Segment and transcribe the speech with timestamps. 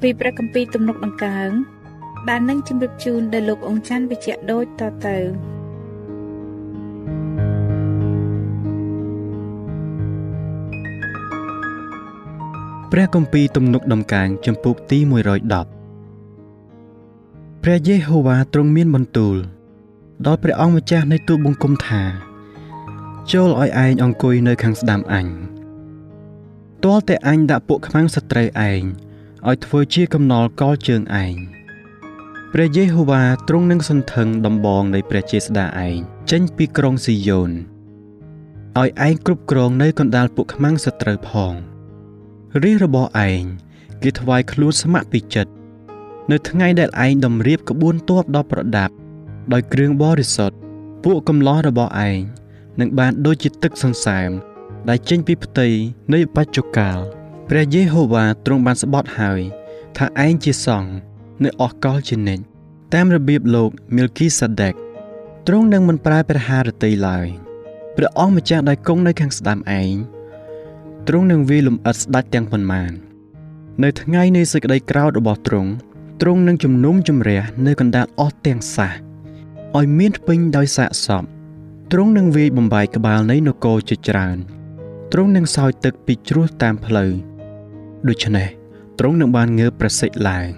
[0.00, 1.50] ពីព្រះគម្ពីរទំនុកដង្កើង
[2.28, 5.16] ដែលនឹងជម្រាបជូនដល់លោកអង្គច័ន្ទវិជ្ជៈដូចតទៅ
[12.92, 15.08] ព្រះគម្ពីរទំនុកដំកើងចំពុកទី110
[17.62, 19.36] ព្រះយេហូវ៉ាទ្រង់មានបន្ទូល
[20.26, 22.02] ដល់ព្រះអង្គម្ចាស់នៃទូលបង្គំថា
[23.32, 25.26] ចូលឲ្យឯងអង្គុយនៅខាងស្ដាំអញ
[26.84, 28.82] ទាល់តែអញដាក់ពួកខ្មាំងសត្រូវឯង
[29.48, 31.36] ឲ្យធ្វើជាកំណល់កលជើងឯង
[32.52, 35.96] ព្រះយេហូវ៉ាទ្រង់នឹងសន្ធឹងដំបងនៃព្រះជាស្ដាឯង
[36.30, 37.50] ចេញពីក្រុងស៊ីយ៉ូន
[38.80, 41.54] ឲ្យឯងគ្រប់គ្រងនៅកណ្ដាលពួកខ្មាំងសត្រូវផង
[42.62, 43.42] រាជរបស់ឯង
[44.02, 45.52] គេថ្វាយខ្លួនស្ម័គ្រពីចិត្ត
[46.30, 48.94] នៅថ្ងៃដែលឯងតម្រៀបក្បួនទ័ពដ៏ប្រដាប់
[49.52, 50.56] ដោយគ្រឿងបរិសុទ្ធ
[51.04, 52.18] ពួកកំឡោះរបស់ឯង
[52.80, 54.30] នឹងបានដូចជាទឹកសន្សើម
[54.88, 55.68] ដែលចេញពីផ្ទៃ
[56.14, 56.98] នៃបច្ចុប្កាល
[57.50, 59.40] ព្រះយេហូវ៉ាទ្រង់បានស្បត់ហើយ
[59.96, 60.90] ថាឯងជាសង្ឃ
[61.44, 62.44] នៅអស់កលជានិច្ច
[62.94, 64.74] តាមរបៀបលោកមីលគីសាដេក
[65.46, 67.26] ទ្រង់នឹងមិនប្រែព្រះハរតីឡើយ
[67.96, 69.94] ព្រះអង្គម្ចាស់ដែលគង់នៅខាងស្ដាំឯង
[71.06, 72.92] ទ្រង់នឹងវាលំអិតស្ដេចទាំងប៉ុន្មាន
[73.82, 75.70] នៅថ្ងៃនៃសេចក្តីក្រោធរបស់ទ្រង់
[76.20, 78.90] ទ្រង់នឹងជំនុំជម្រះនៅកណ្ដាលអស់ទាំងសះ
[79.76, 81.22] ឲ្យមានពេញដោយសាកសព
[81.92, 84.38] ទ្រង់នឹងវាយបំបាយក្បាលនៃនគរជាច្រើន
[85.12, 87.12] ទ្រង់នឹងសោយទឹកពីជ្រោះតាមផ្លូវ
[88.08, 88.48] ដូច្នេះ
[88.98, 90.48] ទ្រង់នឹងបានងើបប្រសិទ្ធឡើង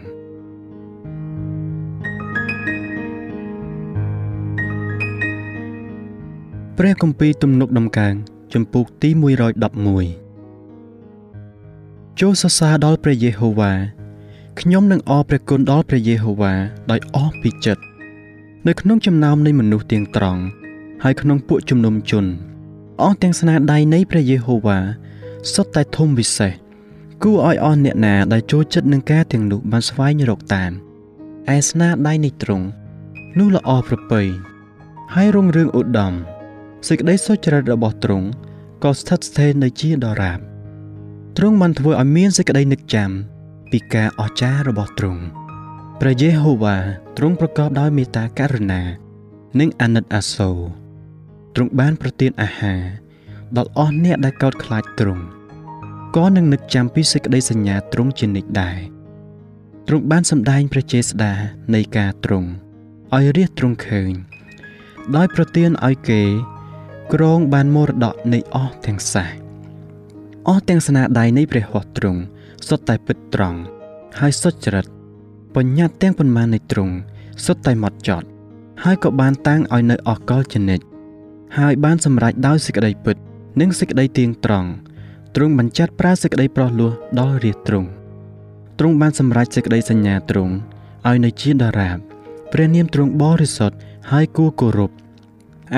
[6.78, 8.14] ព្រះគម្ពីរទំនុកដំកើង
[8.54, 9.10] ចំពុកទី
[10.24, 13.72] 111ចូលសរសើរដល់ព្រះយេហូវ៉ា
[14.60, 16.52] ខ្ញុំនឹងអរព្រះគុណដល់ព្រះយេហូវ៉ា
[16.90, 17.82] ដោយអស់ពីចិត្ត
[18.66, 20.42] នៅក្នុងចំណោមនៃមនុស្សទាំងត្រង់
[21.02, 22.24] ហើយក្នុងពួកជំនុំជន
[23.02, 24.78] អស់ទាំងស្នាដៃនៃព្រះយេហូវ៉ា
[25.52, 26.65] សុទ្ធតែធំវិសេស
[27.22, 30.72] គួរឲ្យអស់អ្នកណាដែលចូលចិត្តនឹងការទាំងនោះបានស្វែងរកតាម
[31.54, 32.66] ឯស្នាដៃនៃទ្រង់
[33.38, 34.22] នោះល្អប្រពៃ
[35.14, 36.14] ហើយរុងរឿងឧត្តម
[36.88, 38.26] សេចក្តីសុចរិតរបស់ទ្រង់
[38.84, 40.38] ក៏ស្ថិតស្ថេរនៅជាដរាប
[41.36, 43.10] ទ្រង់បានធ្វើឲ្យមានសេចក្តីនឹកចាំ
[43.70, 45.22] ពីការអស្ចារ្យរបស់ទ្រង់
[46.00, 46.76] ព្រះយេហូវ៉ា
[47.16, 48.82] ទ្រង់ប្រកបដោយមេត្តាករុណា
[49.60, 50.58] និងអាណិតអាសូរ
[51.54, 52.82] ទ្រង់បានប្រទានអាហារ
[53.56, 55.24] ដល់អស់អ្នកដែលកោតខ្លាចទ្រង់
[56.16, 58.78] ក៏នឹងនឹកចាំពីសេចក្តីសញ្ញាទ្រង់ជានិច្ចដែរ
[59.86, 61.32] ទ្រង់បានសម្ដែងព្រះចេស្តា
[61.74, 62.48] នៃការទ្រង់
[63.14, 64.12] ឲ្យរាជទ្រង់ឃើញ
[65.16, 66.22] ដោយប្រទានឲ្យគេ
[67.14, 69.28] ក្រងបានមរតកនៃអស់ទាំងសះ
[70.48, 72.20] អស់ទាំងស្នាដៃនៃព្រះហស្ថទ្រង់
[72.68, 73.58] សុទ្ធតែពិតត្រង់
[74.18, 74.86] ហើយសុចរិត
[75.56, 76.94] បញ្ញត្តិទាំងប៉ុន្មាននៃទ្រង់
[77.44, 78.26] សុទ្ធតែម៉ត់ចត់
[78.84, 80.80] ហើយក៏បានតាំងឲ្យនៅអកលចនិច
[81.58, 83.16] ហើយបានសម្រេចដោយសេចក្តីពិត
[83.60, 84.70] និងសេចក្តីទៀងត្រង់
[85.38, 87.88] ទ្រង់បញ្ចាត់ប្រើសេចក្តីប្រោះលោះដល់រាជទ្រង់
[88.78, 90.54] ទ្រង់បានសម្រេចសេចក្តីសញ្ញាទ្រង់
[91.08, 91.98] ឲ្យនៅជាតារាប
[92.52, 93.76] ព្រះនាមទ្រង់បរិសុទ្ធ
[94.10, 94.90] ហើយគួរគោរព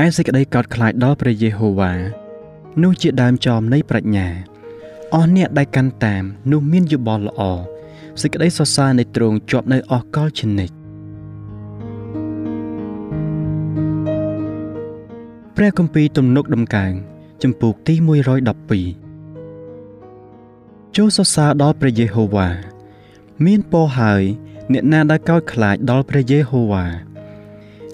[0.02, 1.92] ឯសេចក្តីកោតខ្លាចដល់ព្រះយេហូវ៉ា
[2.82, 4.28] នោះជាដើមចមនៃប្រាជ្ញា
[5.14, 6.22] អស់អ្នកដែលកាន់តាម
[6.52, 7.40] នោះមានយោបល់ល្អ
[8.22, 10.74] សេចក្តីសរសើរនៃទ្រង់ជាប់នៅអស់កលជានិច្ច
[15.56, 16.92] ព្រះគម្ពីរទំនុកដំកើង
[17.42, 19.07] ចំពោះទី112
[20.96, 22.48] ចូលសរសើរដល់ព្រះយេហូវ៉ា
[23.46, 24.22] មានពរហើយ
[24.72, 26.84] អ្នកណាដែលកោតខ្លាចដល់ព្រះយេហូវ៉ា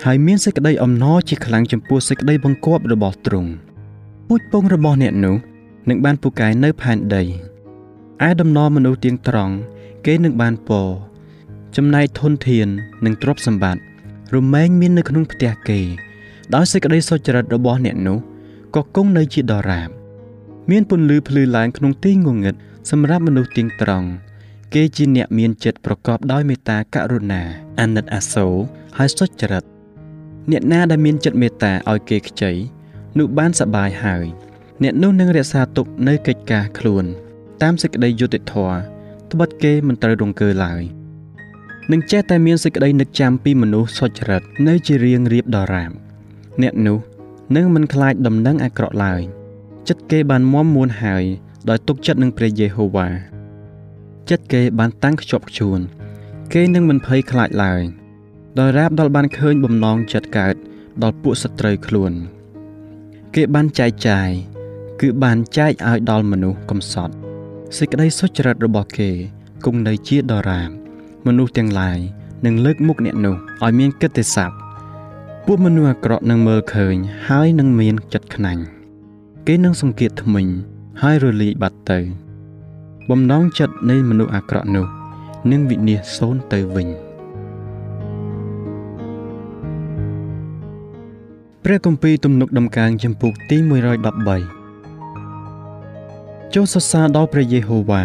[0.04, 3.50] ហើយមានសេចក្តីអំណរជាខ្លាំងចំពោះសេចក្តីបង្គាប់របស់ទ្រង់
[4.28, 5.36] ពូជពងរបស់អ្នកនោះ
[5.88, 7.22] នឹងបានពូកែនៅផែនដី
[8.28, 9.54] ឯដំណរមនុស្សទៀងត្រង់
[10.06, 10.88] គេនឹងបានពរ
[11.76, 12.68] ចំណែកធនធាន
[13.04, 13.82] និងទ្រព្យសម្បត្តិ
[14.34, 15.80] រមែងមាននៅក្នុងផ្ទះគេ
[16.54, 18.18] ដោយសេចក្តីសុចរិតរបស់អ្នកនោះ
[18.74, 19.88] ក៏គង់នៅជាដរាប
[20.70, 22.54] មានពន្លឺភ្លឺឡើងក្នុងទីងងឹត
[22.90, 24.08] សម្រាប់មនុស្សទៀងត្រង់
[24.74, 27.42] គេជាអ្នកមានចិត្តប្រកបដោយមេត្តាករុណា
[27.80, 28.54] អាណិតអាសូរ
[28.98, 29.64] ហើយសុចរិត
[30.50, 32.52] អ្នកណាដែលមានចិត្តមេត្តាឲ្យគេខ្ចី
[33.18, 34.26] នោះបានសប្បាយហើយ
[34.82, 37.04] អ្នកនោះនឹងរក្សាទុកនៅកិច្ចការខ្លួន
[37.62, 38.76] តាមសេចក្តីយុត្តិធម៌
[39.32, 40.82] ត្បិតគេមិនត្រូវរង្គើឡើយ
[41.92, 45.90] នឹងចេះតែមានសេចក្តីនឹកចាំពីមនុស្សសុចរិតនៅជារៀងរៀបដរាប
[46.62, 46.98] អ្នកនោះ
[47.56, 49.22] នឹងមិនខ្លាចដំណឹងអាក្រក់ឡើយ
[49.88, 51.24] ចិត្តគេបានមមមួនហើយ
[51.68, 53.08] ដោយទុកចិត្តនឹងព្រះយេហូវ៉ា
[54.30, 55.80] ចិត្តគេបានតាំងខ្ជាប់ខ្ជួន
[56.52, 57.82] គេនឹងមិនភ័យខ្លាចឡើយ
[58.58, 60.54] ដោយរាបដល់បានឃើញបំណងចិត្តកើត
[61.02, 62.12] ដល់ពួកសត្រូវខ្លួន
[63.34, 64.28] គេបានចែកចាយ
[65.00, 67.14] គឺបានចែកឲ្យដល់មនុស្សកំសត់
[67.76, 69.10] សេចក្តីសុចរិតរបស់គេ
[69.64, 70.70] គង់នៅជាដរាប
[71.26, 71.98] មនុស្សទាំងឡាយ
[72.46, 74.56] នឹងលើកមុខអ្នកនោះឲ្យមានកិត្តិស័ព្ទ
[75.46, 76.94] ពួកមនុស្សអាក្រក់នឹងមើលឃើញ
[77.28, 78.62] ហើយនឹងមានចិត្តខ្នាញ់
[79.46, 80.46] គេនឹងសង្កេតថ្មិញ
[81.02, 81.98] ហើយរលាយបាត់ទៅ
[83.10, 84.86] បំណងចិត្តនៃមនុស្សអាក្រក់នោះ
[85.50, 86.88] នឹងវិនាសសូន្យទៅវិញ
[91.64, 93.56] ព្រះគម្ពីរទំនុកដំកើងចំពុកទី
[94.60, 98.02] 113ចូលសរសើរដល់ព្រះយេហូវ៉ា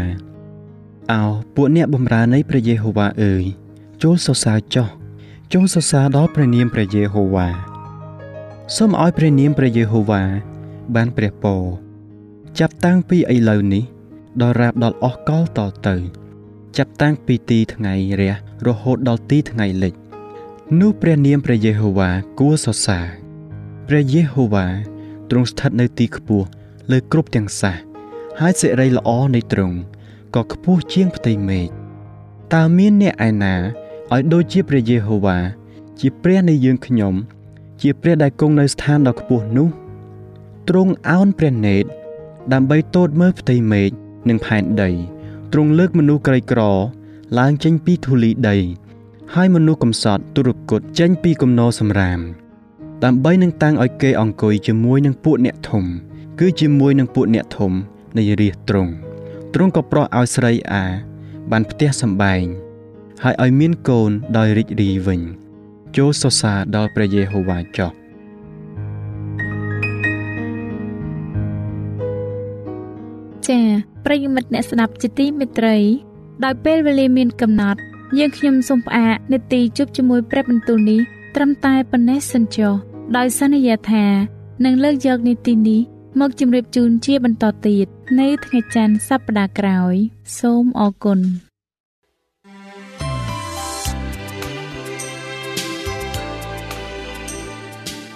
[1.12, 1.22] អោ
[1.56, 3.44] ពួកអ្នកបម្រើនៃព្រះយេហូវ៉ាអើយ
[4.04, 4.88] ចូលសរសើរចុះ
[5.54, 7.48] ចូលសរសើរដល់ព្រះនាមព្រះយេហូវ៉ា
[8.76, 10.22] សូមឲ្យព្រះនាមព្រះយេហូវ៉ា
[10.96, 11.64] បានព្រះពរ
[12.58, 13.84] ចាប់តាំងពីឥឡូវនេះ
[14.42, 15.96] ដល់រាបដល់អស់កលតទៅ
[16.78, 18.34] ចាប់តាំងពីទីថ្ងៃរះ
[18.68, 19.94] រហូតដល់ទីថ្ងៃលិច
[20.80, 22.10] នោះព្រះនាមព្រះយេហូវ៉ា
[22.40, 23.06] គួរសរសើរ
[23.88, 24.68] ព្រះយេហូវ៉ា
[25.30, 26.48] ទ្រង់ស្ថិតនៅទីខ្ពស់
[26.92, 27.76] លើគ្រប់ទាំងសះ
[28.40, 29.78] ហើយសិរីល្អនៃទ្រង់
[30.36, 31.68] ក៏ខ្ពស់ជាងផ្ទៃមេឃ
[32.54, 33.56] តើមានអ្នកឯណា
[34.14, 35.38] ឲ្យដូចជាព្រះយេហូវ៉ា
[36.00, 37.14] ជាព្រះនៃយើងខ្ញុំ
[37.82, 39.70] ជាព្រះដែលគង់នៅស្ថានដ៏ខ្ពស់នោះ
[40.70, 41.86] ទ្រង់អោនព្រះនេត
[42.54, 43.92] ដើម្បីទតមើលផ្ទៃមេឃ
[44.30, 44.90] និងផែនដី
[45.52, 46.62] ទ្រង់លើកមនុស្សក្រីក្រ
[47.40, 48.58] ឡើងចេញពីធូលីដី
[49.34, 52.20] ហើយមនុស្សកំសត់ទុរគតចេញពីគំនរសម្រាម
[53.04, 55.84] ដើម្បីនឹងតាំងឲ្យគេអង្គុយជាមួយនឹងពួកអ្នកធំ
[56.40, 57.72] គឺជាមួយនឹងពួកអ្នកធំ
[58.18, 58.92] នៃរាជទ្រង់
[59.54, 60.86] ទ្រង់ក៏ប្រោះឲ្យស្រីអា
[61.52, 62.44] បានផ្ទះសម្បែង
[63.24, 65.22] ហើយឲ្យមានកូនដោយរីករាយវិញ
[65.98, 67.92] ចូលសរសើរដល់ព្រះយេហូវ៉ាចុះ
[73.50, 73.66] ចា៎
[74.06, 75.78] ប្រិយមិត្តអ្នកស្ដាប់ជាទីមេត្រី
[76.44, 77.80] ដោយពេលវេលាមានកំណត់
[78.18, 81.00] យើងខ្ញុំសូមផ្អាកនេតិជប់ជាមួយព្រះបន្ទូលនេះ
[81.36, 82.74] ត្រឹមតែប៉ុណ្ណេះសិនចុះ
[83.18, 84.06] ដោយសន្យាថា
[84.66, 85.82] នឹងលើកយកនីតិនេះ
[86.20, 87.88] មកជម្រាបជូនជាបន្តទៀត
[88.20, 89.96] នៅថ្ងៃច័ន្ទសប្តាហ៍ក្រោយ
[90.40, 91.20] សូមអរគុណ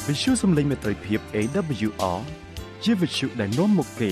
[0.07, 2.19] វិទ្យុសំឡេងមេត្រីភាព AWR
[2.83, 4.11] ជាវិទ្យុដែលនាំមកពី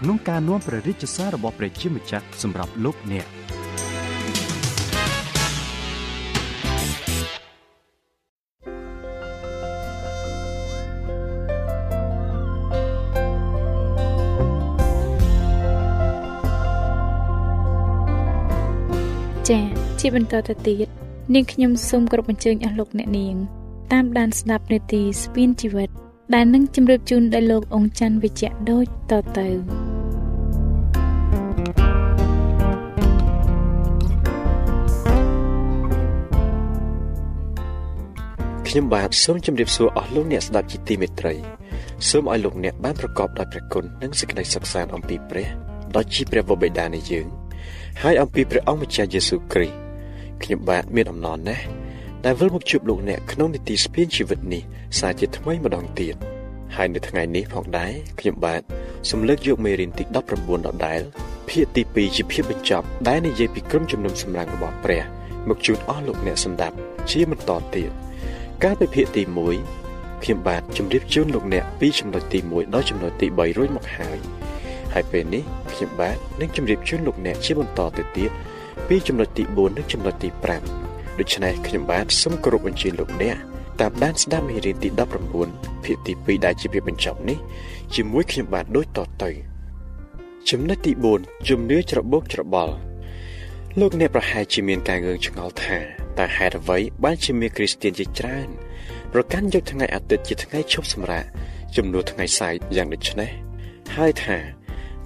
[0.00, 3.26] ក្នុងការនាំព្រះរាជសាររបស់ព្រះជាម្ចាស់សម្រាប់លោកអ្នក
[19.48, 19.64] ចា៎
[20.00, 20.88] ជាបន្តទៅទៀត
[21.34, 23.36] នាងខ្ញុំសូមគោរពអញ្ជើញអស់លោកអ្នកនាង
[23.92, 25.90] តាមដានស្ដាប់នាទីស្ពានជីវិត
[26.34, 29.89] ដែលនឹងជម្រាបជូនដល់លោកអង្គច័ន្ទវិជ្ជៈដូចតទៅ
[38.72, 41.34] ខ្ញុំបាទសូមជម្រាបសួរអស់លោកអ្នកស្ដាប់ជាទីមេត្រី
[42.08, 45.48] សូមឲ្យលោកអ្នកបានប្រកបដោយព្រះគុណនិងសេចក្តីសុខសាន្តអំពីព្រះ
[45.96, 47.26] ដ៏ជាព្រះវរបិតានៃយើង
[48.02, 49.76] ហើយអំពីព្រះអង្គម្ចាស់យេស៊ូវគ្រីស្ទ
[50.42, 51.64] ខ្ញុំបាទមានអំណរណាស់
[52.24, 54.62] ដែលវិលមកជួបលោកអ្នកក្នុងនីតិស្ពានជីវិតនេះ
[54.98, 56.14] សារជាថ្មីម្ដងទៀត
[56.76, 58.62] ហើយនៅថ្ងៃនេះផងដែរខ្ញុំបាទ
[59.10, 60.04] សូមលើកយកមេរៀនទី
[60.36, 61.00] 19ដដែល
[61.48, 65.02] ភាគទី2ជាភាគបញ្ចប់ដែលនិយាយពីក្រុមជំនុំសម្រាប់របស់ព្រះ
[65.48, 66.76] មកជូនអស់លោកអ្នកសម្ដាប់
[67.10, 68.09] ជាបន្តទៀត
[68.64, 69.22] កាលពីភាគទី
[69.72, 74.18] 1ខ្ញុំបាទជម្រាបជូនលោកអ្នកពីចំណុចទី1ដល់ចំណុចទី3រួចមកហើយ
[74.94, 78.30] ហើយពេលនេះខ្ញុំបាទនឹងជម្រាបជូនលោកអ្នកជាបន្តទៅទៀត
[78.88, 80.28] ពីចំណុចទី4និងចំណុចទី
[80.74, 83.36] 5ដូច្នេះខ្ញុំបាទសូមគោរពអញ្ជើញលោកអ្នក
[83.80, 84.88] តាមដានស្ដាប់មេរៀនទី
[85.36, 87.38] 19ភាគទី2ដែលជាភាគបញ្ចប់នេះ
[87.94, 89.30] ជាមួយខ្ញុំបាទដូចតទៅ
[90.50, 92.74] ចំណុចទី4ជំនឿច្របូកច្របល់
[93.80, 98.48] លោកអ្នកប្រហែលជាមានការងឿងឆ្ងល់ថា តើហេតុអ្វីបានជាមានគ្រីស្ទានជាច្រើន
[99.12, 101.24] ប្រកាន់យកថ្ងៃអាទិត្យជាថ្ងៃឈប់សម្រាក
[101.76, 103.30] ជំនួសថ្ងៃសៅរ៍យ៉ាងដូចនេះ
[103.96, 104.38] ហើយថា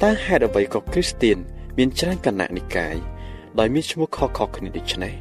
[0.03, 1.37] តើហេតុអ្វីក៏គ្រីស្ទាន
[1.79, 2.97] មានច្រើនគណៈនិកាយ
[3.59, 5.15] ដោយមានឈ្មោះខុសៗគ្នាដូចនេះ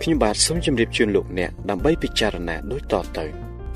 [0.00, 3.26] ខ្ញុំបាទសូមជម្រាបជូនលោកអ្នកដើម្បីពិចារណាដូចតទៅ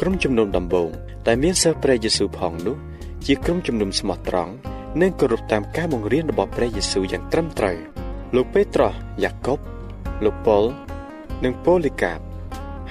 [0.00, 0.90] ក្រុមជំនុំដំបូង
[1.26, 2.76] ដែលមានសិស្សព្រះយេស៊ូវផងនោះ
[3.26, 4.52] ជាក្រុមជំនុំស្មោះត្រង់
[5.00, 7.76] និងគោរពតាមការបង្រៀនរបស់ព្រះយេស៊ូវយ៉ាងត្រឹមត្រូវ
[8.36, 9.58] លោកពេត្រុសយ៉ាកុប
[10.24, 10.64] លោកប៉ុល
[11.44, 12.18] និងប៉ូលីកាប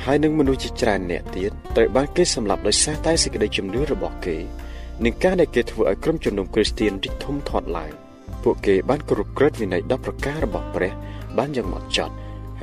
[0.03, 4.37] ហើយនឹងមនុស្សជាច្រើនអ្នកទៀតត្រូវបានគេសម្លាប់ដោយសារតែសេចក្តីជំនឿរបស់គេ
[5.05, 7.91] និងការដែលគេធ្វើឲ្យក្រុមជំនុំគ្រីស្ទានរីកធំធាត់ឡើង
[8.43, 10.91] ពួកគេបានគោរពក្រឹតវិន័យ10ប្រការរបស់ព្រះ
[11.37, 12.13] បានយ៉ាងម៉ត់ចត់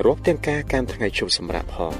[0.05, 1.93] រាប់ទាំងការកាន់ថ្ងៃជប់សម្រាប់ផង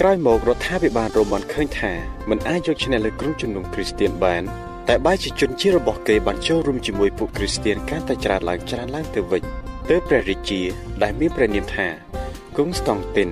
[0.00, 1.92] ក្រោយមករដ្ឋាភិបាលរ៉ូម៉ាន់ឃើញថា
[2.30, 4.42] មិនអាចយកឈ្នះលើក្រុមជំនុំគ្រីស្ទានបាន
[4.88, 9.42] តែបែរជាជនជាតិរបស់គេបានចូលរួមជាមួយពួកគ្រីស្ទានកាន់តែច្រើនឡើងច្រើនឡើងទៅវិញ
[9.88, 10.60] ទើបព្រះរាជា
[11.02, 11.88] ដែលមានព្រះនាមថា
[12.56, 13.30] គង់ស្តង់ទីន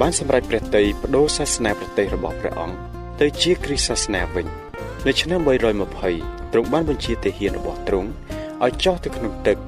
[0.00, 2.76] បានសម្រេចព្រះតីបដូរសាសនាប្រទេសរបស់ព្រះអង្គ
[3.20, 4.46] ទៅជាគ្រីស្ទសាសនាវិញ
[5.06, 5.40] នៅឆ្នាំ
[6.00, 8.08] 320ទ្រង់បានបញ្ជាទាហានរបស់ទ្រង់
[8.64, 9.58] ឲ្យចុះទៅក្នុងទឹក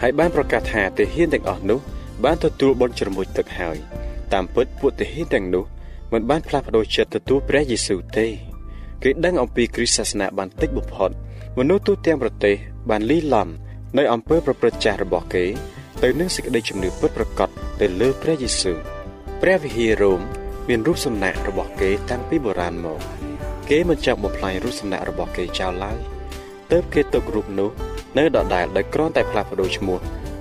[0.00, 1.78] ហើយបានប្រកាសថាទាហានទាំងអស់នោះ
[2.24, 3.76] បានទទួលបុណ្យជ្រមុជទឹកហើយ
[4.32, 5.64] តាមពិតពួកទាហានទាំងនោះ
[6.12, 8.26] មិនបានផ្លាស់ប្ដូរចិត្តទទួលព្រះយេស៊ូវទេ
[9.02, 11.10] គេដឹងអំពីគ្រីស្ទសាសនាបានតិចបំផុត
[11.58, 12.54] មនុស្សទូទាំងប្រទេស
[12.90, 13.48] បានលីឡំ
[13.98, 15.44] នៅអំពើប្រព្រឹត្តចាស់របស់គេ
[16.04, 17.48] ទៅនឹងសេចក្តីជំនឿពិតប្រាកដ
[17.80, 18.78] ទៅលើព្រះយេស៊ូវ
[19.42, 20.20] ព្រះវិហាររ៉ូម
[20.68, 23.00] មានរូបសំណាករបស់គេតាំងពីបុរាណមក
[23.70, 25.98] គេមិនចង់បំផ្លាញរូបសំណាករបស់គេចោលឡើយ
[26.70, 27.70] ទើបគេទុករូបនោះ
[28.18, 29.98] នៅដដែលដោយគ្រាន់តែផ្លាស់ប្ដូរឈ្មោះ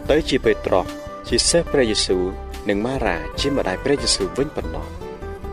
[0.10, 0.86] ទៅជាពេត្រុស
[1.28, 2.24] ជាសិស្សព្រះយេស៊ូវ
[2.70, 4.86] និងម៉ារ៉ាជាម្ដាយព្រះយេស៊ូវវិញប៉ុណ្ណោះ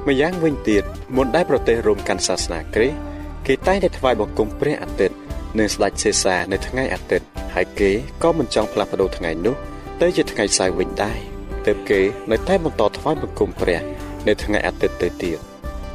[0.07, 0.85] ម្យ៉ាងវិញទៀត
[1.17, 2.99] មុនដែលប្រទេសរ៉ូមកាន់សាសនាគ្រីស្ទ
[3.47, 5.17] គេតែងតែថ្វាយបង្គំព្រះអាទិត្យ
[5.59, 7.91] និងស្ដេចសេសានៅថ្ងៃអាទិត្យហើយគេ
[8.23, 9.57] ក៏មិនចង់ផ្លាស់ប្ដូរថ្ងៃនោះ
[10.01, 11.19] ទៅជាថ្ងៃសៅរ៍វិញដែរ
[11.67, 13.81] ទើបគេនៅតែបន្តថ្វាយបង្គំព្រះ
[14.29, 15.39] នៅថ្ងៃអាទិត្យទៅទៀត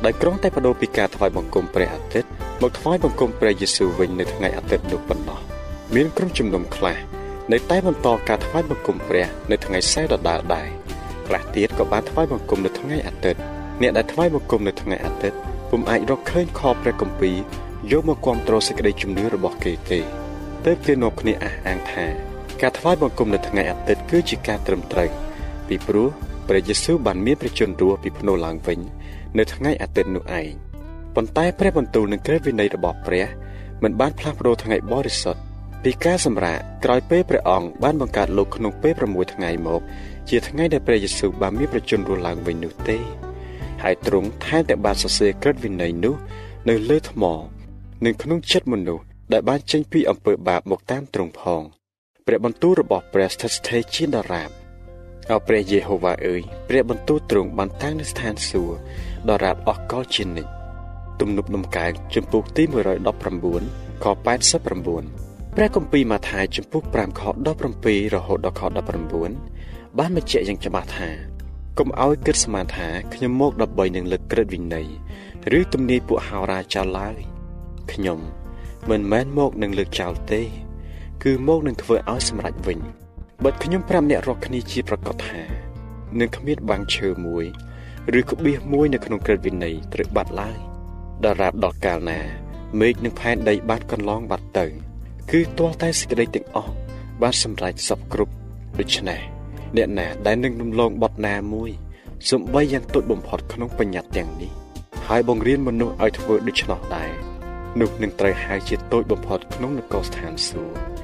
[0.06, 2.30] ដោយក្រុងតែបដូរពីការថ្វាយបង្គំព្រះអាទិត្យ
[2.62, 5.40] មកថ្វាយបង្គំព្រះយេស៊ូវវិញនៅថ្ងៃអាទិត្យនោះប៉ុណ្ណោះ
[5.96, 6.98] មានក្រុមជំនុំខ្លះ
[7.52, 10.68] នៅតែបន្តការថ្វាយបង្គំព្រះនៅថ្ងៃសៅរ៍ដដែលដែរ
[11.28, 13.40] ខ្លះទៀតក៏បានថ្វាយបង្គំនៅថ្ងៃអាទិត្យ
[13.82, 15.38] អ្នកដែលថ្វាយបង្គំនៅថ្ងៃអាទិត្យ
[15.70, 17.38] ពុំអាចរកឃើញខព្រះគម្ពីរ
[17.92, 20.00] យកមកគ្រប់គ្រងសេចក្តីជំនឿរបស់គេទេ
[20.66, 22.29] ទើបគេនាំគ្នាអះអាងថា
[22.62, 25.10] ការថ្វាយបង្គំនៅថ្ងៃអាទិត្យគឺជាការត្រឹមត្រូវ
[25.68, 26.08] ពីព្រោះ
[26.48, 28.80] ព្រះយេស៊ូវបានមានព្រះជន្មរស់ពីភ្នោះឡើងវិញ
[29.38, 30.52] នៅថ្ងៃអាទិត្យនោះឯង
[31.16, 33.26] ប៉ុន្តែព្រះបន្ទូលនិងក្រឹតវិន័យរបស់ព្រះ
[33.84, 35.42] មិនបានផ្លាស់ប្ដូរថ្ងៃបរិសុទ្ធ
[35.84, 39.82] ពីការសម្រាកក្រោយពេលព្រះអង្គបានបង្កើតលោកក្នុងពេល6ថ្ងៃមក
[40.30, 42.98] ជាថ្ងៃដែលព្រះយេស៊ូវបានមានប្រជញ្ញរស់ឡើងវិញនោះទេ
[43.84, 46.16] ហើយទ្រង់ថែមទាំងបានសរសេរក្រឹតវិន័យនោះ
[46.70, 47.24] នៅលើថ្ម
[48.06, 51.64] និងក្នុងចិត្តមនុស្សដែលបានចេញពីអំពើបាបមកតាមទ្រង់ផង
[52.32, 54.50] ព្រះបន្ទូលរបស់ព្រះស្ថិតស្ថេរជាដរាប
[55.32, 58.76] អោព្រះយេហូវ៉ាអើយព្រះបន្ទូលទ្រង់បានតាំងនៅស្ថានសួគ៌
[59.30, 60.52] ដរាបអស់កលជានិច្ច
[61.20, 62.64] ទំនុកដំកើងចំពុកទី
[63.34, 64.06] 119ខ
[64.66, 67.22] 89ព្រះគម្ពីរម៉ាថាយចំពុក5ខ
[67.68, 68.62] 17រហូតដល់ខ
[69.30, 71.10] 19បានបញ្ជាក់យ៉ាងច្បាស់ថា
[71.80, 74.88] កុំឲ្យគិតស្មានថាខ្ញុំមកដើម្បីនឹងលើកក្រឹតវិន័យ
[75.60, 77.18] ឬទំនាយពួកហោរាចោលឡើយ
[77.92, 78.20] ខ្ញុំ
[78.90, 80.44] មិនមែនមកនឹងលើកចោលទេ
[81.24, 82.80] គឺមកនឹងធ្វើឲ្យសម្រេចវិញ
[83.44, 85.42] បើខ្ញុំប្រាប់អ្នករកគ្នាជាប្រកាសថា
[86.20, 87.46] នឹងគ្មានបាំងឈើមួយ
[88.20, 90.58] ឬក្បៀសមួយនៅក្នុងក្រឹតវិន័យត្រូវបាត់ឡើយ
[91.24, 92.20] ដល់រាបដល់កាលណា
[92.80, 94.66] មេឃនិងផែនដីបានកន្លងបាត់ទៅ
[95.32, 96.74] គឺទាល់តែសេចក្តីទាំងអស់
[97.22, 98.34] បានសម្រេចសពគ្រប់
[98.80, 99.20] ដូច្នេះ
[99.76, 101.72] អ្នកណាដែលនឹងរំលងបត់ណាមួយ
[102.30, 104.52] សំបីយ៉ាងតូចបំផុតក្នុងបញ្ញត្តិទាំងនេះ
[105.08, 107.12] ហើយបង្រៀនមនុស្សឲ្យធ្វើដូច្នោះដែរ
[107.80, 110.99] នោះនឹងត្រូវហៅជាតូចបំផុតក្នុងនគរស្ថានសួគ៌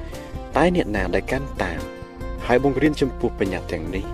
[0.56, 1.80] តែអ្នកណាដែលកាន់តាម
[2.46, 4.04] ហើយបង្រៀនចំពោះបញ្ញត្តិទាំងនេះ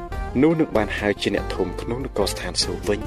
[0.42, 3.00] នោះនឹងបានហៅជាអ្នកធំក្នុងនគរស្ថានសួគ៌វិញ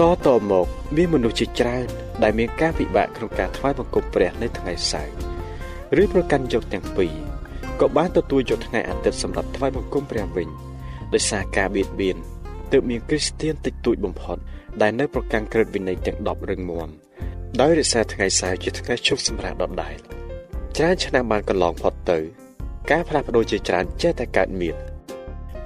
[0.00, 0.66] តតមក
[0.96, 1.86] មានមនុស្សជាច្រើន
[2.22, 5.12] ដែលមានការពិបាកក្នុងការថ្វាយបង្គំព្រះនៅថ្ងៃសៅរ៍
[6.02, 7.14] ឬប្រកាន់យកទាំងពីរ
[7.80, 10.48] ក៏បានទទួលយកថ្ងៃអាទិត្យសម្រាប់ថ្វាយបង្គំព្រះវិញ
[11.14, 12.16] ដោយសារការបៀតបៀន
[12.72, 14.38] ទើបមានគ្រីស្ទានតិចតួចបំផុត
[14.82, 16.88] ដែលនៅប្រកាន់ក្រឹតវិន័យទាំង10រឹងមាំ
[17.60, 19.96] ដោយរក្សាថ្ងៃសៅរ៍ជាថ្ងៃជប់សម្រាប់ដដែល
[20.78, 22.18] ច្រើនឆ្នាំបានកន្លងផុតទៅ
[22.90, 24.76] ការផ្លាស់ប្ដូរជាច្រើនចេះតែកើតមាន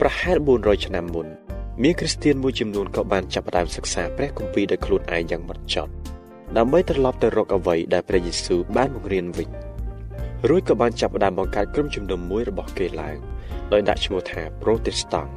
[0.01, 1.27] ប្រហែល400ឆ្នាំមុន
[1.83, 5.93] មានគ្រីស្ទានមួយចំនួនក៏បានចាប់ផ្ដើមសិក្សាព្រះគម្ពីរដោយខ្លួនឯងយ៉ាងម៉ត់ចត់
[6.57, 9.49] ដើម្បីត្រឡប់ទៅរកអ្វីដែលព្រះយេស៊ូវបានបង្រៀនវិញ។
[10.49, 13.19] រួចក៏បានចាប់ផ្ដើមបង្កើតក្រុមជំនុំមួយរបស់គេឡើង
[13.73, 15.31] ដោយដាក់ឈ្មោះថា Protestant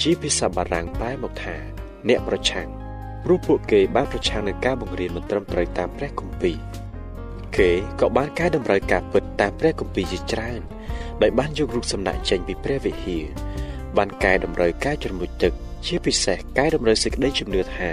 [0.00, 1.56] ជាភាសាបារាំងប្រែមកថា
[2.08, 2.68] អ្នកប្រឆាំង
[3.24, 6.56] ព្រោះពួកគេបានប្រឆាំងនឹងការបង្រៀនមិនត្រឹមត្រូវតាមព្រះគម្ពីរ
[7.58, 10.60] គេក៏បានកែតម្រូវការពិតតាមព្រះគម្ពីរជាច្រើន
[11.22, 13.24] ដោយបានយករូបសំណាកចេញពីព្រះវិហារ
[13.96, 15.52] បានកែតម្រូវការជ្រមុជទឹក
[15.86, 17.90] ជាពិសេសកែតម្រូវសេចក្តីជំនឿថា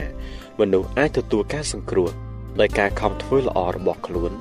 [0.60, 2.10] មនុស្សអាចទទួលការសង្គ្រោះ
[2.60, 4.32] ដោយការខំធ្វើល្អរបស់ខ្លួន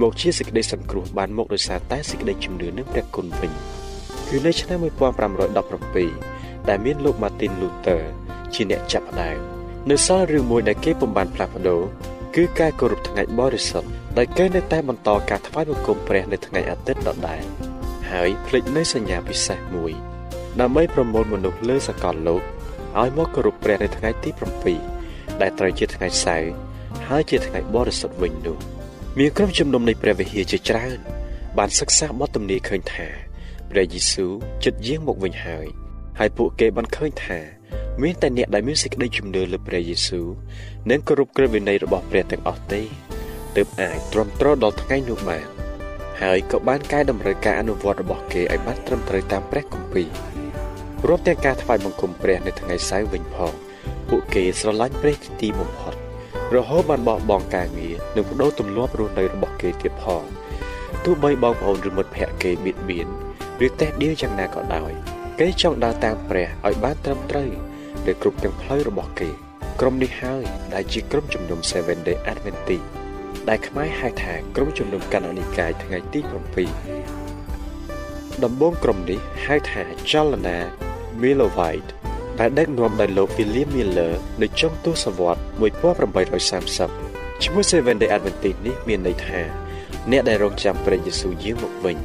[0.00, 3.52] មកជាសេចក្តីសង្គ្រោះបានមកដោយសារតែសេចក្តីជំនឿនឹងព្រះគុណវិញ
[4.28, 4.78] គឺនៅឆ្នាំ
[5.58, 8.02] 1517ដែលមានលោក Martin Luther
[8.54, 9.38] ជាអ្នកចាប់ផ្ដើម
[9.90, 11.82] នៅសល់រឿងមួយដែលគេពុំបានផ្លាស់ប្ដូរ
[12.34, 17.42] គឺការគោរពថ្ងៃបរិសុទ្ធ ដែលគេនៅតែបន្តការថ្វាយបង្គំព្រះនៅថ្ងៃអាទិត្យដដែល
[18.10, 19.92] ហើយភ្លេចនៅសញ្ញាពិសេសមួយ
[20.60, 22.42] ដើម្បីប្រមូលមនុស្សលើសកលលោក
[23.00, 24.30] ឲ្យមកគោរពព្រះនៅថ្ងៃទី
[24.86, 26.50] 7ដែលត្រូវជាថ្ងៃសៅរ៍
[27.08, 28.58] ហើយជាថ្ងៃបរិសុទ្ធវិញនោះ
[29.18, 30.98] មានក្រុមជំនុំនៃព្រះវិហារជាច្រើន
[31.58, 33.06] បានសិក្សាបទទំនាយឃើញថា
[33.70, 34.32] ព្រះយេស៊ូវ
[34.64, 35.66] ចិត្តយាងមកវិញហើយ
[36.18, 37.38] ហើយពួកគេបានឃើញថា
[38.02, 40.26] មានតែអ្នកដែលមានសេចក្តីជំនឿលើព្រះយេស៊ូវ
[40.90, 42.82] និងគោរពក្រឹតវិន័យរបស់ព្រះទាំងអស់ទេ
[43.56, 45.46] ទើបអាចទ្រាំទ្រដល់ថ្ងៃនោះបាន
[46.22, 50.08] ហើយក៏បានកែតម្រូវការអនុវត្តរបស់គេឲ្យបានត្រឹមត្រូវតាមព្រះគម្ពីរ
[51.06, 53.52] រួមទាំងការថ្វាយបង្គំព្រះនៅថ្ងៃសៅរ៍វិញផង
[54.08, 55.94] ពួកគេស្រឡាញ់ព្រះទីបំផុត
[56.54, 60.24] រហូតបានបោះបង់ការងារនិងបដូរទម្លាប់រស់នៅរបស់គេទៀតផង
[61.04, 63.08] ទោះបីបងប្អូនឬមិត្តភ័ក្តិគេបៀតបៀន
[63.66, 64.92] ឬតេះដៀលយ៉ាងណាក៏ដោយ
[65.40, 67.50] គេចង់ដើរតាមព្រះឲ្យបានត្រឹមត្រូវ
[68.06, 69.30] នៅគ្រប់ទាំងផ្លូវរបស់គេ
[69.80, 70.44] ក្រុមនេះហើយ
[70.74, 73.03] ដែលជាក្រុមជំនុំ Seven Day Adventist
[73.48, 76.30] ដែលខ្មែរហៅថាក្រុមជំនុំកណ្ដាលនិកាយថ្ងៃទី7
[78.44, 80.58] ដំបូងក្រុមនេះហៅថាចលនា
[81.20, 81.90] Millerite
[82.40, 84.12] ដែលដឹកនាំដោយលោក William Miller
[84.42, 85.40] នៅចុងទសវត្ស
[86.00, 89.40] 1830ឈ្មោះ Seven Day Adventist នេះមានន័យថា
[90.10, 91.96] អ្នកដែលរងចាំព្រះយេស៊ូវយាងមកវិញ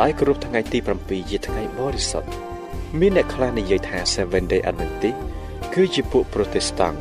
[0.00, 2.28] ដោយគោរពថ្ងៃទី7ជាថ្ងៃបរិសុទ្ធ
[3.00, 5.18] មានអ្នកខ្លះនិយាយថា Seven Day Adventist
[5.74, 6.96] គឺជាពួក Protestant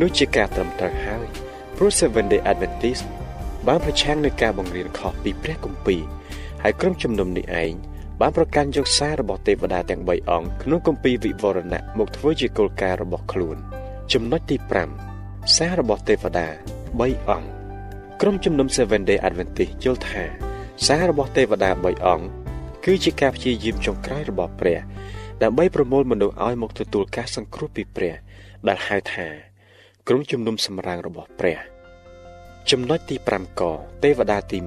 [0.00, 1.26] នោះជាការត្រឹមត្រូវហើយ
[1.76, 3.04] ព្រោះ Seven Day Adventist
[3.66, 6.02] បានប្រឆាំងនឹងការបង្រៀនខុសពីព្រះគម្ពីរ
[6.62, 7.72] ហើយក្រុមជំនុំនេះឯង
[8.20, 13.56] បានប្រកាន់យកសាររបស់ទេវតាទាំង3អង្គក្នុងគម្ពីរវិវរណៈមកធ្វើជាគោលការណ៍របស់ខ្លួន
[14.12, 14.56] ចំណុចទី
[15.06, 16.46] 5សាររបស់ទេវតា
[16.88, 17.48] 3អង្គ
[18.20, 20.22] ក្រុមជំនុំ Seven Day Adventist យល់ថា
[20.86, 22.26] សាររបស់ទេវតា3អង្គ
[22.84, 24.78] គឺជាការព្យាយាមចុងក្រោយរបស់ព្រះ
[25.42, 28.14] ដើម្បីប្រមូលមនុស្សឲ្យមកទទួលការសង្គ្រោះពីព្រះ
[28.68, 29.28] ដែលហៅថា
[30.10, 31.58] ក្រុមជំនុំសម្រាងរបស់ព្រះ
[32.70, 33.62] ចំណុចទី5ក
[34.04, 34.58] ទេវតាទី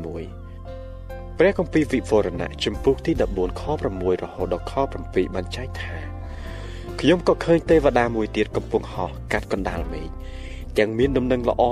[0.65, 4.73] 1ព្រះគម្ពីរវិវរណៈចំពុកទី14ខ6រហូតដល់ខ
[5.03, 5.95] 7បានចែកថា
[6.99, 10.09] ខ្ញុំក៏ឃើញទេវតាមួយទៀតកំពុងហោះកាត់កណ្ដាលមេឃ
[10.77, 11.63] ទាំងមានដំណឹងល្អ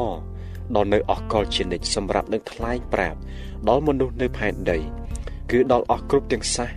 [0.75, 3.19] ដល់នៅអកលជានិច្ចសម្រាប់នឹងថ្លែងប្រាប់
[3.67, 4.79] ដល់មនុស្សនៅផែនដី
[5.51, 6.71] គឺដល់អស់គ្រប់ទាំងសាស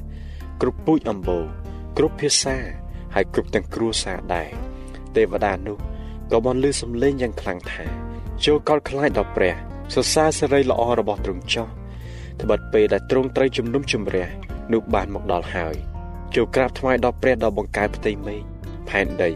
[0.60, 1.44] គ្រប់ពូជអម្បូរ
[1.96, 2.56] គ្រប់ភាសា
[3.14, 4.48] ហើយគ្រប់ទាំងគ្រួសារដែរ
[5.16, 5.78] ទេវតានោះ
[6.32, 7.84] ក៏បានលើសំឡេងយ៉ាងខ្លាំងថា
[8.44, 9.54] ចូលកល់ខ្លាចដល់ព្រះ
[9.94, 11.68] សរសើរសេរីល្អរបស់ទ្រង់ចោះ
[12.42, 14.26] ត្បិតពេលដែលទ្រង់ត្រូវជំនុំជម្រះ
[14.72, 15.74] នោះបានមកដល់ហើយ
[16.34, 18.40] ចូលក្រាបថ្វាយដល់ព្រះដ៏បង្កើតផ្ទៃមេឃ
[18.88, 19.30] ផែនដី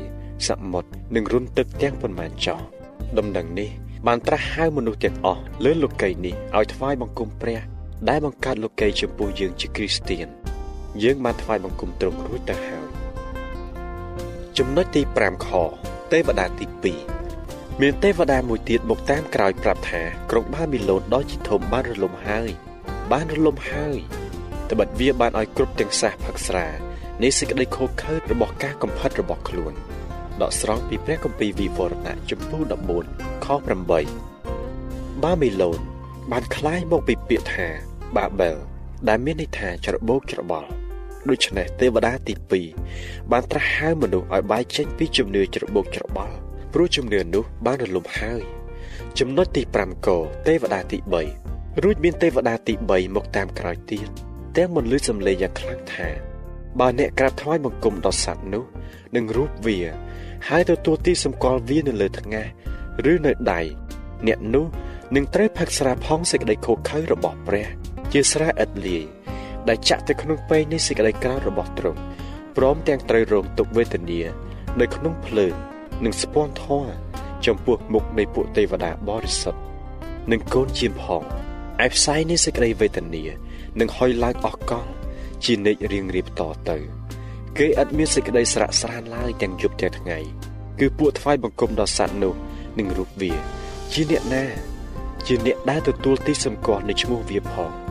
[0.49, 2.61] សមុទ្រនិងរុនទឹកទាំងប៉ុន្មានចោះ
[3.19, 3.71] ដំណឹងនេះ
[4.07, 7.61] បានត្រាស់ហៅមនុស្សទាំងអស់លើលោកីយ៍នេះឲ្យថ្វាយបង្គំព្រះ
[8.09, 10.27] ដែលបង្កើតលោកីយ៍ចំពោះយើងជាគ្រីស្ទៀន
[11.03, 12.87] យើងបានថ្វាយបង្គំទ្រង់រួចទៅហើយ
[14.59, 15.49] ចំណុចទី5ខ
[16.12, 16.66] ទេវតាទី
[17.24, 22.50] 2មានទេវតាមួយទៀតមកតាមក្រោយប្រាប់ថាក្រុងបាប៊ីឡូនដ៏ជាធំបានរលំហើយ
[23.12, 23.98] បានរលំហើយ
[24.72, 26.68] ត្បិតវាបានឲ្យគ្រប់ទាំងសាសផឹកស្រា
[27.24, 29.74] នៃសេចក្តីខូចខើចរបស់ការកំផិតរបស់ខ្លួន
[30.42, 32.62] ដកស្រង់ពីព្រះគម្ពីរវិវរណៈចំពោះ
[33.04, 35.80] 14ខ8បាប៊ីឡូន
[36.32, 37.68] បានคล้ายមកពីពាក្យថា
[38.18, 38.58] បាបែល
[39.08, 40.70] ដែលមានន័យថាច្របូកច្របល់
[41.31, 42.35] ដូច្នេះទេវតាទី
[42.83, 46.35] 2បានត្រាស់ហៅមនុស្សឲ្យបែកចេញពីជំនឿច្របូកច្របល់
[46.73, 48.43] ព្រោះជំនឿនោះបានរលំហើយ
[49.19, 50.09] ចំណុចទី5ក
[50.47, 50.99] ទេវតាទី
[51.43, 54.09] 3រួចមានទេវតាទី3មកតាមក្រោយទៀត
[54.57, 56.09] ទាំងមិនលឺសំឡេងយ៉ាងខ្លាំងថា
[56.81, 58.65] បើអ្នកក្រាបថ្វាយបង្គំដល់សត្វនោះ
[59.17, 59.79] នឹងរូបវា
[60.49, 62.49] ហើយទទួលទីសម្គាល់វានៅលើថ្ងាស
[63.13, 63.61] ឬនៅដៃ
[64.27, 64.67] អ្នកនោះ
[65.15, 67.67] នឹងត្រូវផឹកស្រាផងសេចក្តីខូខើរបស់ព្រះ
[68.13, 69.05] ជាស្រាឥតលាយ
[69.69, 72.01] ដែលចាក់ទៅក្នុងពេងនៃសេចក្តីក្រោធរបស់ទ្រង់
[72.57, 74.21] ព្រមទាំងត្រូវរងទុក្ខវេទនា
[74.81, 75.55] នៅក្នុងភ្លើង
[76.05, 76.93] និងស្ពាន់ធម៌
[77.47, 79.61] ចំពោះមុខនៃពួកទេវតាបរិសុទ្ធ
[80.33, 81.23] និងកូនជាផង
[81.85, 83.25] ឯផ្សាយនៃសេចក្តីវេទនា
[83.81, 84.87] នឹងហុយឡើងអស់កល
[85.45, 86.77] ជានិច្ចរៀងរៀបតទៅ
[87.59, 90.19] គេឥតមានសេចក្តីស្រាក់ស្រានឡើយទាំងយប់ទាំងថ្ងៃ
[90.81, 92.35] គឺពួកថ្វាយបង្គំដល់សត្វនោះ
[92.79, 93.33] និងរូបវា
[93.93, 94.45] ជាអ្នកណា
[95.27, 97.84] ជាអ្នកដែលទទួលទីសម្គាល់នៃឈ្មោះវាផង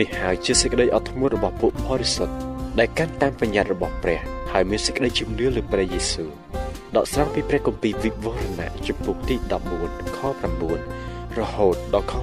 [0.00, 2.34] នេះហើយជាសេចក្តីអត់ធ្មត់របស់ពួកបរិសុទ្ធ
[2.78, 4.20] ដែលកាន់តាមបញ្ញត្តិរបស់ព្រះ
[4.52, 6.30] ហើយមានសេចក្តីជំនឿលើព្រះយេស៊ូវ
[6.96, 9.36] ដកស្រង់ពីព្រះគម្ពីរវិវរណៈជំពូកទី
[9.76, 10.20] 14ខ
[10.78, 12.14] 9រហូតដល់ខ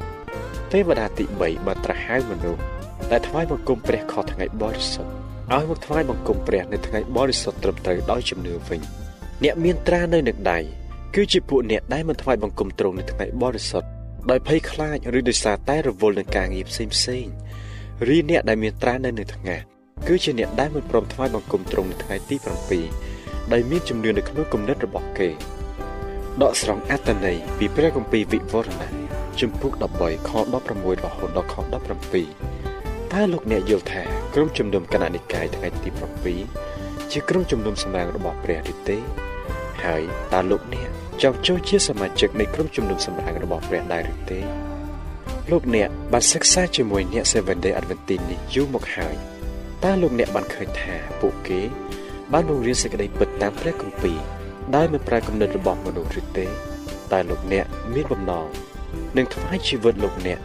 [0.00, 2.62] 12ទេវតាទី3បានត្រាស់ហៅមនុស្ស
[3.10, 5.10] ដែលថ្វាយបង្គំព្រះខុសថ្ងៃបរិសុទ្ធ
[5.52, 8.80] ឲ្យមកថ្វាយបង្គំព្រះនៅថ្ងៃបរិសុទ្ធត្រឹមត្រូវដោយជំនឿវិញ
[9.44, 10.58] អ្នកមានត្រានៅនឹងដៃ
[11.14, 13.88] គឺជាពួកអ្នកដែលមិនថ្វាយបង្គំទ្រង់នៅថ្ងៃបរិសុទ្ធ
[14.30, 17.26] ដោយភ័យខ្លាចឬដោយសារតែរវល់នឹងការងារផ្សេងផ្សេង
[18.08, 19.56] រីអ្នកដែលមានត្រានៅនឹងថ្ងៃ
[20.08, 22.36] គឺជាអ្នកដែលមិនព្រមថ្វាយបង្គំទ្រង់នៅថ្ងៃទី
[22.94, 25.28] 7ដែលមានជំនឿនៅក្នុងគំនិតរបស់គេ
[26.42, 28.90] ដកស្រង់អត្តន័យពីព្រះគម្ពីរវិវរណៈ
[29.40, 30.30] ជំពូក13ខ
[30.64, 31.54] 16រហូតដល់ខ
[32.32, 34.02] 17តើលោកអ្នកយល់ថា
[34.34, 35.90] ក្រុមជំនុំគណៈនិកាយថ្ងៃទី
[36.50, 38.98] 7ជាក្រុមជំនុំសម្រាប់របស់ព្រះឬទេ
[39.84, 44.40] ហើយតើលោកអ្នក ចង់ចូលជាសមាជិកនៃក្រុមជំនុំសម្រាប់របស់ព្រះដែរឬទេ
[45.50, 49.14] លោកអ្នកបានសិក្សាជាមួយអ្នក Seven Day Adventist នេះយូរមកហើយ
[49.84, 51.60] តើលោកអ្នកបានឃើញថាពួកគេ
[52.32, 54.18] បានបង្រៀនសេចក្តីពិតតាមព្រះគម្ពីរ
[54.74, 56.46] ដោយមិនប្រើគំនិតរបស់មនុស្សឬទេ
[57.12, 58.46] តែលោកអ្នកមានបំណង
[59.16, 60.38] នឹងថ្វាយជីវិតលោកអ្នក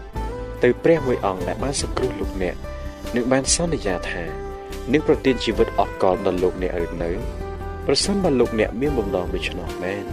[0.64, 2.56] ទៅព្រះមួយអង្គដែលបានសង្គ្រោះលោកអ្នក
[3.16, 4.24] និងបានសន្យាថា
[4.94, 7.12] នឹងប្រទានជីវិតអស់កលដល់លោកអ្នកឬនៅ
[7.86, 10.06] ប្រសិនបើលោកអ្នកមានបំណងដូច្នោះមែន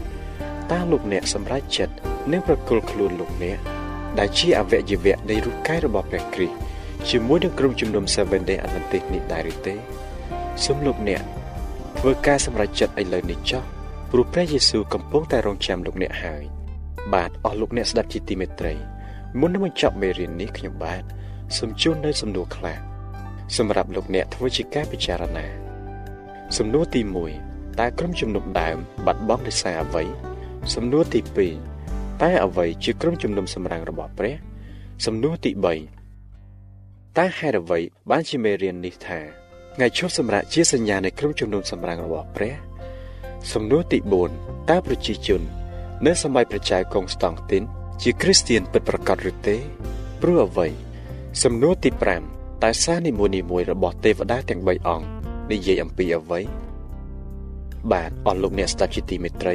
[0.73, 1.95] តើលោកអ្នកសម្រេចចិត្ត
[2.33, 3.59] នឹងប្រគល់ខ្លួនលោកអ្នក
[4.19, 6.57] ដែលជាអវយវៈនៃរូបកាយរបស់ព្រះគ្រីស្ទ
[7.09, 9.75] ជាមួយនឹងក្រុមជំនុំ Seven Day Adventist នេះដែរឬទេ
[10.65, 11.23] សូមលោកអ្នក
[11.99, 13.63] ធ្វើការសម្រេចចិត្តឥឡូវនេះចុះ
[14.11, 16.45] ព្រោះព្រះយេស៊ូវកំពុងតែរងចាំលោកអ្នកហើយ
[17.15, 18.75] បាទអស់លោកអ្នកស្ដាប់ជាទីមេត្រី
[19.41, 21.03] មុននឹងបញ្ចប់មេរៀននេះខ្ញុំបាទ
[21.57, 22.79] សូមជូននៅសំណួរខ្លះ
[23.57, 25.47] សម្រាប់លោកអ្នកធ្វើជាការពិចារណា
[26.59, 27.01] សំណួរទី
[27.41, 30.05] 1តើក្រុមជំនុំដើមបាត់បង់ដោយសារអ្វី
[30.73, 31.21] សំណួរទី
[31.71, 34.35] 2តើអ្វីជាក្រុមជំនុំសម្រាំងរបស់ព្រះ
[35.07, 35.51] សំណួរទី
[36.35, 39.19] 3តើហេតុអ្វីបានជាមេរៀននេះថា
[39.75, 42.55] ថ្ងៃឈប់សម្រាកជាសញ្ញានៃក្រុមជំនុំសម្រាំងរបស់ព្រះ
[43.53, 43.99] សំណួរទី
[44.35, 45.43] 4តើប្រជាជន
[46.07, 47.63] នៅសម័យប្រជាកុងស្តង់ទីន
[48.03, 49.57] ជាគ្រីស្ទៀនពិតប្រាកដឬទេ
[50.23, 50.69] ព្រោះអ្វី
[51.43, 51.91] សំណួរទី
[52.27, 55.07] 5តើសារនីមួយៗរបស់ទេវតាទាំង3អង្គ
[55.51, 56.41] និយាយអំពីអ្វី
[57.93, 59.55] បាទអស់លោកអ្នកស្ដាប់ជាទីមេត្រី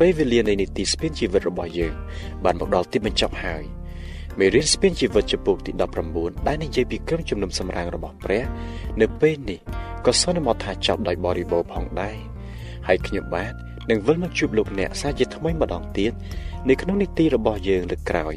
[0.00, 1.94] ពេលវេលានៃនីតិស្ពានជីវិតរបស់យើង
[2.44, 3.64] បានមកដល់ទីបញ្ចប់ហើយ
[4.38, 5.72] មេរៀនស្ពានជីវិតចំពោះទី
[6.10, 8.42] 19ដែលនិយាយពីក្រុមជំនុំសម្រាំងរបស់ព្រះ
[9.00, 9.58] នៅពេលនេះ
[10.06, 12.16] ក៏សន្មតថាចប់ដោយបរិបូរណ៍ផងដែរ
[12.88, 13.52] ហើយខ្ញុំបាទ
[13.90, 16.12] នឹងវិលមកជួបលោកអ្នកសាជាថ្មីម្ដងទៀត
[16.68, 18.34] នៅក្នុងនីតិរបស់យើងលើកក្រោយ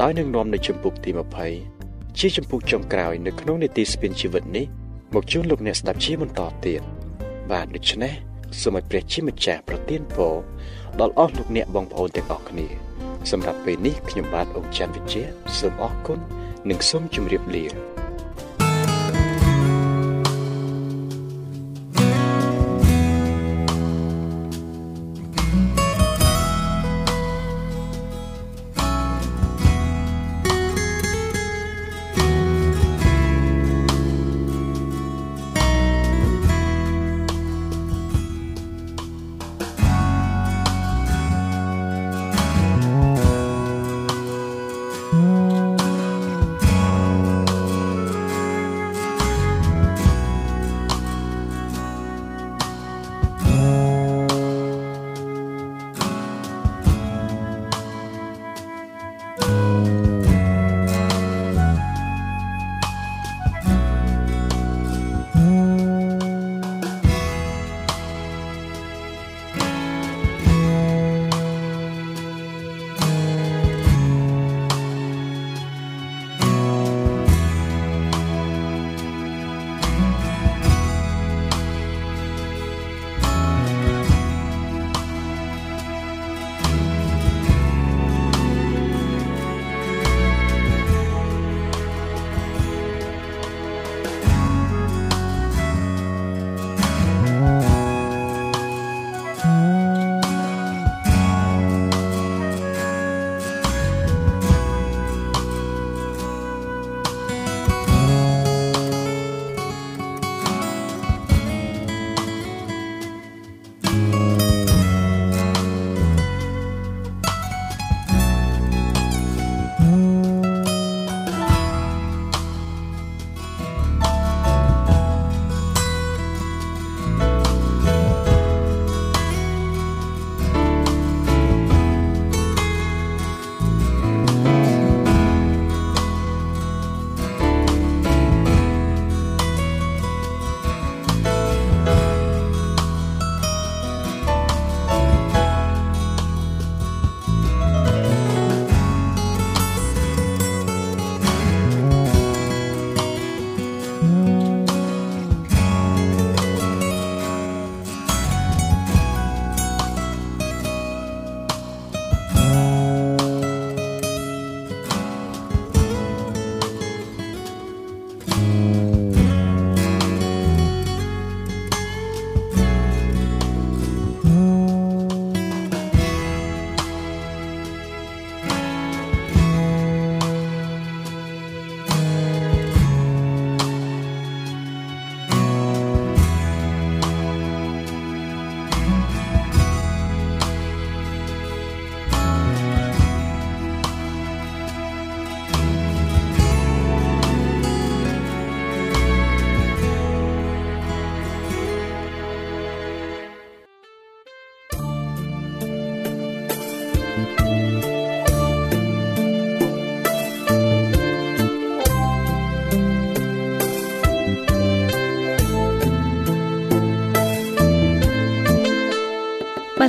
[0.00, 1.10] ដោយនឹងនាំនៅចំពុកទី
[1.64, 4.66] 20ជាចំពុកចុងក្រោយនៅក្នុងនីតិស្ពានជីវិតនេះ
[5.14, 6.80] មកជួបលោកអ្នកស្ដាប់ជាបន្តទៀត
[7.50, 8.14] បាទដូច្នេះ
[8.62, 10.34] សូមឲ្យព្រះជាម្ចាស់ប្រទានពរ
[11.00, 12.66] ដល់អស់លោកអ្នកបងប្អូនទាំងអស់គ្នា
[13.30, 15.22] សម្រាប់ពេលនេះខ្ញុំបាទអង្គច័ន្ទវិជ្ជា
[15.58, 16.18] សូមអរគុណ
[16.70, 17.64] និងសូមជម្រាបលា